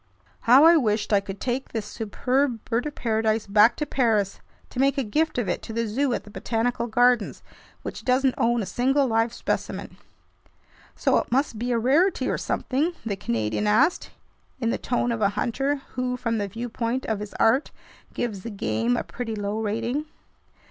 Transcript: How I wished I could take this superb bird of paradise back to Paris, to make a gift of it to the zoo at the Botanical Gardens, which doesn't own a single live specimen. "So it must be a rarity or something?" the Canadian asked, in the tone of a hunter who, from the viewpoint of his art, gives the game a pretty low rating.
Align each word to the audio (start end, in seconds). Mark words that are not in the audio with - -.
How 0.49 0.63
I 0.63 0.77
wished 0.77 1.13
I 1.13 1.19
could 1.19 1.39
take 1.39 1.69
this 1.69 1.85
superb 1.85 2.65
bird 2.65 2.87
of 2.87 2.95
paradise 2.95 3.45
back 3.45 3.75
to 3.75 3.85
Paris, 3.85 4.39
to 4.71 4.79
make 4.79 4.97
a 4.97 5.03
gift 5.03 5.37
of 5.37 5.47
it 5.47 5.61
to 5.61 5.73
the 5.73 5.85
zoo 5.87 6.11
at 6.15 6.23
the 6.23 6.31
Botanical 6.31 6.87
Gardens, 6.87 7.43
which 7.83 8.03
doesn't 8.03 8.33
own 8.35 8.63
a 8.63 8.65
single 8.65 9.05
live 9.05 9.31
specimen. 9.31 9.97
"So 10.95 11.19
it 11.19 11.31
must 11.31 11.59
be 11.59 11.71
a 11.71 11.77
rarity 11.77 12.27
or 12.27 12.39
something?" 12.39 12.93
the 13.05 13.15
Canadian 13.15 13.67
asked, 13.67 14.09
in 14.59 14.71
the 14.71 14.79
tone 14.79 15.11
of 15.11 15.21
a 15.21 15.29
hunter 15.37 15.83
who, 15.93 16.17
from 16.17 16.39
the 16.39 16.47
viewpoint 16.47 17.05
of 17.05 17.19
his 17.19 17.35
art, 17.35 17.69
gives 18.11 18.41
the 18.41 18.49
game 18.49 18.97
a 18.97 19.03
pretty 19.03 19.35
low 19.35 19.61
rating. 19.61 20.05